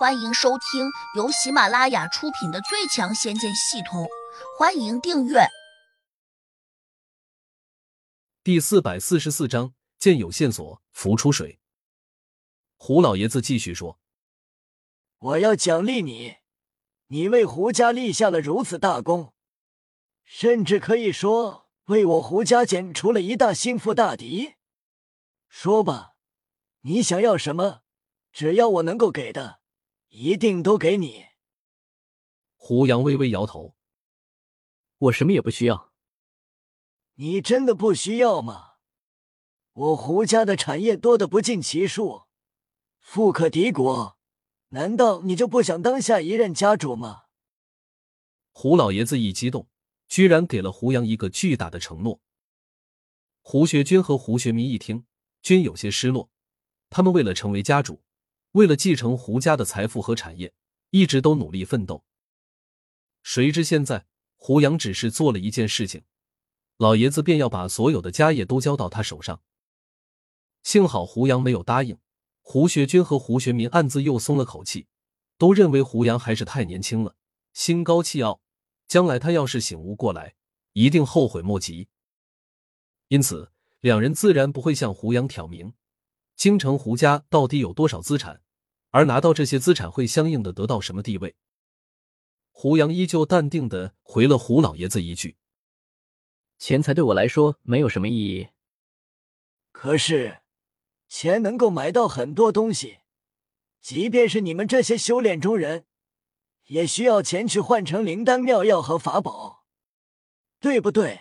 [0.00, 4.04] 欢迎收听由喜马拉雅出品的《最强仙剑系统》，
[4.58, 5.40] 欢迎订阅。
[8.42, 11.60] 第四百四十四章，见有线索，浮出水。
[12.78, 14.00] 胡老爷子继续说
[15.20, 16.36] ：“我要奖励你，
[17.08, 19.34] 你为胡家立下了如此大功，
[20.24, 24.54] 甚至可以说为我胡家剪除了一大心腹大敌。
[25.50, 26.14] 说吧，
[26.84, 27.82] 你想要什么？
[28.32, 29.59] 只要我能够给的。”
[30.10, 31.26] 一定都给你。
[32.56, 33.74] 胡杨微微摇头
[34.98, 35.92] ：“我什么也不需要。
[37.14, 38.74] 你真的不需要吗？
[39.72, 42.24] 我胡家的产业多得不计其数，
[43.00, 44.18] 富可敌国。
[44.70, 47.24] 难道你就不想当下一任家主吗？”
[48.52, 49.68] 胡老爷子一激动，
[50.08, 52.20] 居然给了胡杨一个巨大的承诺。
[53.42, 55.06] 胡学军和胡学民一听，
[55.40, 56.30] 均有些失落。
[56.90, 58.02] 他们为了成为家主。
[58.52, 60.52] 为了继承胡家的财富和产业，
[60.90, 62.04] 一直都努力奋斗。
[63.22, 66.02] 谁知现在胡杨只是做了一件事情，
[66.78, 69.42] 老爷子便要把所有的家业都交到他手上。
[70.62, 71.98] 幸好胡杨没有答应，
[72.40, 74.88] 胡学军和胡学民暗自又松了口气，
[75.38, 77.14] 都认为胡杨还是太年轻了，
[77.52, 78.40] 心高气傲，
[78.88, 80.34] 将来他要是醒悟过来，
[80.72, 81.88] 一定后悔莫及。
[83.08, 85.74] 因此，两人自然不会向胡杨挑明。
[86.40, 88.40] 京城胡家到底有多少资产？
[88.92, 91.36] 而拿到这些资产会相应的得到什么地位？
[92.50, 95.36] 胡杨依旧淡定的回了胡老爷子一句
[96.56, 98.48] ：“钱财对我来说没有什么意义。
[99.70, 100.38] 可是，
[101.10, 103.00] 钱能够买到很多东西，
[103.82, 105.84] 即便是你们这些修炼中人，
[106.68, 109.66] 也需要钱去换成灵丹妙药和法宝，
[110.58, 111.20] 对不对？”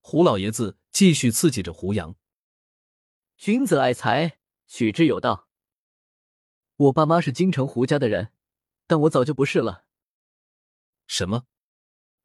[0.00, 2.16] 胡老爷子继续刺激着胡杨。
[3.36, 5.48] 君子爱财，取之有道。
[6.76, 8.32] 我爸妈是京城胡家的人，
[8.86, 9.84] 但我早就不是了。
[11.06, 11.44] 什么？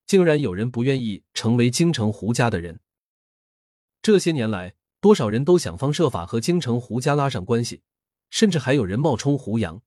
[0.06, 2.80] 竟然有人不愿意成为京城胡家的人？
[4.02, 7.84] 这些年来，多少人都想方设法和京城胡家拉上关系，
[8.30, 9.82] 甚至还有人冒充胡杨，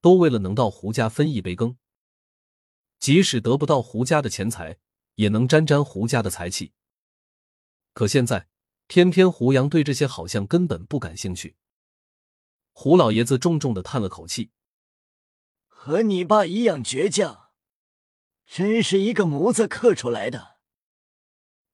[0.00, 1.76] 都为了能到胡家分一杯羹。
[3.00, 4.78] 即使得不到胡家的钱财，
[5.16, 6.74] 也能沾沾胡家的财气。
[7.92, 8.48] 可现在。
[8.86, 11.56] 偏偏胡杨对这些好像根本不感兴趣。
[12.72, 14.52] 胡老爷子重重的叹了口气
[15.66, 17.50] ：“和你爸一样倔强，
[18.44, 20.58] 真是一个模子刻出来的。”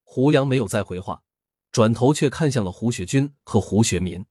[0.05, 1.23] 胡杨没有再回话，
[1.71, 4.25] 转头却看向了胡学军和胡学民。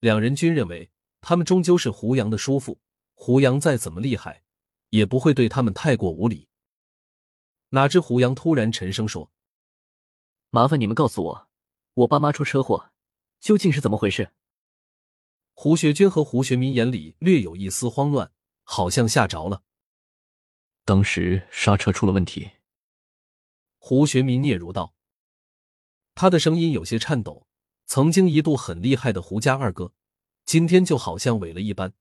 [0.00, 0.90] 两人均认为，
[1.20, 2.80] 他们终究是胡杨的叔父，
[3.14, 4.42] 胡杨再怎么厉害，
[4.88, 6.48] 也不会对他们太过无礼。
[7.68, 9.30] 哪知胡杨突然沉声说
[10.50, 11.48] ：“麻烦你们告诉我。”
[11.94, 12.90] 我爸妈出车祸，
[13.38, 14.32] 究竟是怎么回事？
[15.52, 18.32] 胡学军和胡学民眼里略有一丝慌乱，
[18.62, 19.62] 好像吓着了。
[20.86, 22.52] 当时刹车出了问题。
[23.76, 24.94] 胡学民嗫嚅道，
[26.14, 27.46] 他的声音有些颤抖。
[27.84, 29.92] 曾经一度很厉害的胡家二哥，
[30.46, 31.92] 今天就好像萎了一般。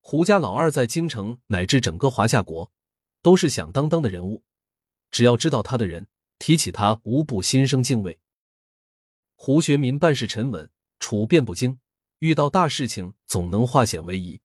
[0.00, 2.72] 胡家老二在京城乃至整个华夏国，
[3.22, 4.42] 都是响当当的人物，
[5.12, 6.08] 只要知道他的人，
[6.40, 8.18] 提起他无不心生敬畏。
[9.34, 11.80] 胡学民办事沉稳，处变不惊，
[12.20, 14.40] 遇到大事情总能化险为夷，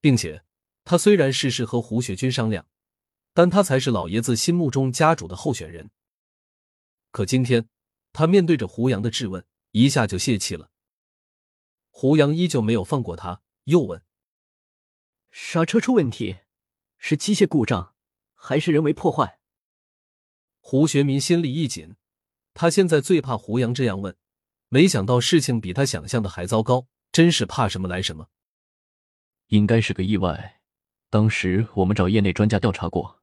[0.00, 0.44] 并且
[0.84, 2.66] 他虽然事事和胡学军商量，
[3.32, 5.90] 但他才是老爷子心目中家主的候选人。
[7.10, 7.68] 可今天
[8.12, 10.70] 他面对着胡杨的质问，一下就泄气了。
[11.90, 14.02] 胡杨依旧没有放过他，又问
[15.30, 16.38] ：“刹车出问题，
[16.98, 17.94] 是机械故障，
[18.34, 19.40] 还是人为破坏？”
[20.60, 21.96] 胡学民心里一紧。
[22.54, 24.16] 他现在最怕胡杨这样问，
[24.68, 28.28] 没想到事情比他想象的还糟糕，真是怕什么来什么。
[29.48, 30.60] 应该是个意外。
[31.10, 33.22] 当时我们找业内专家调查过，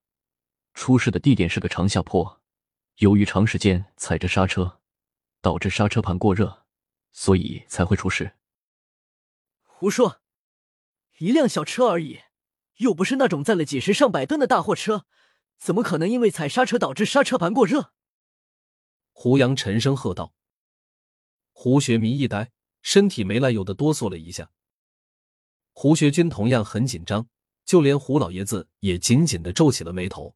[0.73, 2.41] 出事的地点是个长下坡，
[2.97, 4.79] 由于长时间踩着刹车，
[5.41, 6.65] 导致刹车盘过热，
[7.11, 8.33] 所以才会出事。
[9.63, 10.21] 胡说！
[11.17, 12.19] 一辆小车而已，
[12.77, 15.05] 又不是那种载了几十上百吨的大货车，
[15.57, 17.93] 怎么可能因为踩刹车导致刹车盘过热？
[19.11, 20.33] 胡杨沉声喝道
[21.53, 24.51] ：“胡学民一呆，身体没来由的哆嗦了一下。
[25.73, 27.27] 胡学军同样很紧张，
[27.65, 30.35] 就连胡老爷子也紧紧的皱起了眉头。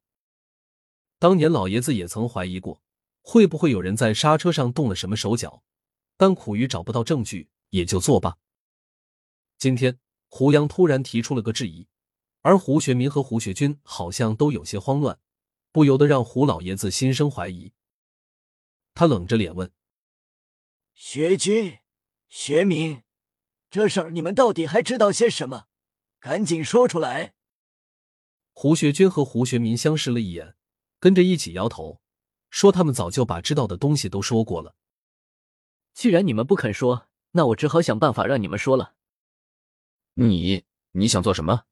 [1.18, 2.82] 当年老爷子也曾怀疑过，
[3.22, 5.62] 会不会有人在刹车上动了什么手脚，
[6.16, 8.38] 但苦于找不到证据，也就作罢。
[9.58, 9.98] 今天
[10.28, 11.88] 胡杨突然提出了个质疑，
[12.42, 15.18] 而胡学民和胡学军好像都有些慌乱，
[15.72, 17.72] 不由得让胡老爷子心生怀疑。”
[18.96, 19.70] 他冷着脸问
[20.94, 21.80] ：“学军、
[22.30, 23.02] 学民，
[23.68, 25.66] 这事儿你们到底还知道些什么？
[26.18, 27.34] 赶紧说出来！
[28.54, 30.56] 胡学军和胡学民相视了一眼，
[30.98, 32.00] 跟着一起摇头，
[32.48, 34.74] 说他们早就把知道的东西都说过了。
[35.92, 38.94] 既然你们不肯说，那我只好想办法让你们说了。
[40.14, 41.64] 你你想做什么？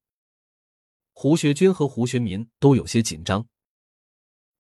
[1.15, 3.49] 胡学军和胡学民都有些紧张。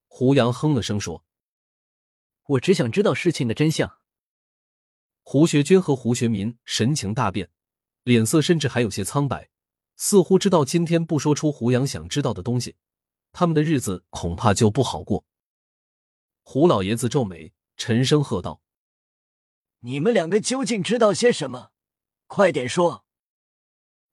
[0.06, 1.26] 胡杨哼了声说
[2.46, 3.98] ：“我只想知道事情的真相。”
[5.22, 7.50] 胡学军和胡学民神情大变，
[8.02, 9.48] 脸色甚至还有些苍白，
[9.96, 12.76] 似乎知道今天不说出胡杨想知道的东西，
[13.32, 15.24] 他们的日子恐怕就不好过。
[16.42, 18.60] 胡老爷子皱眉，沉声喝道。
[19.80, 21.70] 你们两个究竟知道些什么？
[22.26, 23.06] 快点说！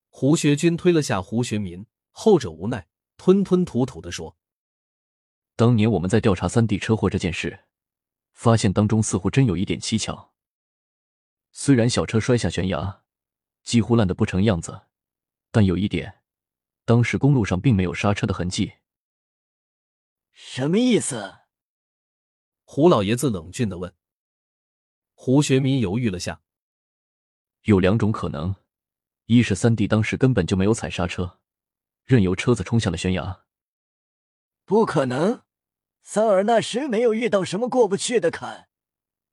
[0.10, 2.88] 胡学军推了下胡学民，后者无奈，
[3.18, 4.38] 吞吞吐吐的说
[5.56, 7.66] ：“当年我们在调查三弟车祸这件事，
[8.42, 10.34] 发现当中似乎真有一点蹊跷。
[11.52, 13.04] 虽然小车摔下悬崖，
[13.62, 14.88] 几乎烂得不成样子，
[15.52, 16.24] 但有一点，
[16.84, 18.74] 当时公路上并没有刹车的痕迹。
[20.32, 21.42] 什么意思？”
[22.66, 23.94] 胡老爷子冷峻的问。
[25.14, 26.42] 胡学民犹豫了下，
[27.66, 28.56] 有两种可能：
[29.26, 31.40] 一是三弟当时根本就没有踩刹车，
[32.06, 33.46] 任由车子冲下了悬崖；
[34.66, 35.44] 不可能，
[36.04, 38.68] 三儿那时没有遇到什么过不去的坎，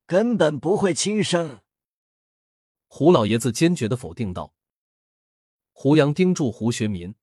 [0.05, 1.61] 根本不会轻生。
[2.87, 4.53] 胡老爷子坚决的否定道。
[5.71, 7.15] 胡杨盯住胡学民，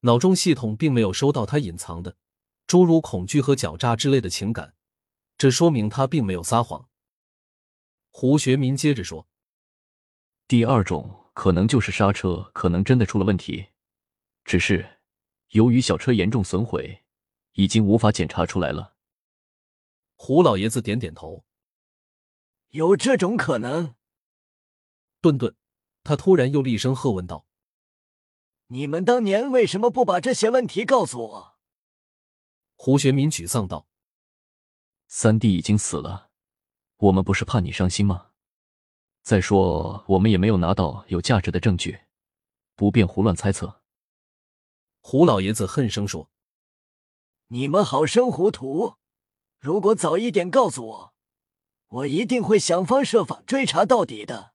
[0.00, 2.16] 脑中系统并没有收到他隐藏的
[2.66, 4.74] 诸如恐惧和狡诈之类的情感，
[5.36, 6.88] 这说明他并没有撒谎。
[8.10, 9.26] 胡学民接着说
[10.46, 13.68] ：“第二种可能就是刹车可能真的出了问题，
[14.44, 15.00] 只是
[15.50, 17.04] 由于小车严重损毁，
[17.52, 18.91] 已经无法检查出来了。”
[20.24, 21.44] 胡老爷子点点头
[22.70, 23.96] ：“有这种可能。”
[25.20, 25.56] 顿顿，
[26.04, 27.44] 他突然又厉声喝问道
[28.70, 31.56] ：“你们当年为什么不把这些问题告诉我？”
[32.78, 33.88] 胡学民沮丧道
[35.08, 36.30] ：“三弟已经死了。”
[36.98, 38.30] 我们不是怕你伤心吗？
[39.22, 41.98] 再说，我们也没有拿到有价值的证据，
[42.76, 43.82] 不便胡乱猜测。
[45.00, 46.30] 胡老爷子恨声说
[47.48, 48.94] ：“你们好生糊涂！
[49.62, 51.14] 如果早一点告诉我，
[51.86, 54.54] 我一定会想方设法追查到底的。”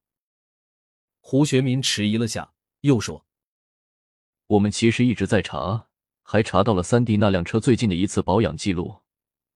[1.21, 2.51] 胡学民迟疑了下，
[2.81, 3.25] 又说
[4.47, 5.87] ：“我们其实一直在查，
[6.23, 8.97] 还查到了三弟那辆车最近的一次保养记录，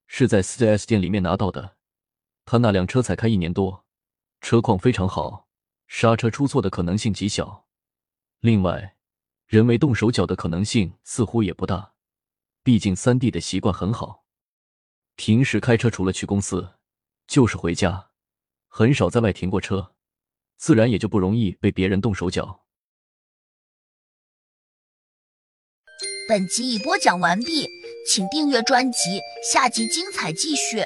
[0.07, 1.75] 是在四 S 店里面拿到的。”
[2.45, 3.83] 他那辆车才开一年多，
[4.39, 5.49] 车况非常好，
[5.85, 7.67] 刹车出错的可能性极小。
[8.39, 8.95] 另外，
[9.47, 11.93] 人为动手脚的可能性似乎也不大。
[12.63, 14.20] 毕竟三弟的习惯很好，
[15.15, 16.75] 平时开车除了去公司，
[17.27, 18.11] 就是回家，
[18.67, 19.93] 很少在外停过车，
[20.57, 22.65] 自然也就不容易被别人动手脚。
[26.27, 27.67] 本集已播讲完毕，
[28.07, 29.19] 请订阅专辑，
[29.51, 30.85] 下集精彩继续。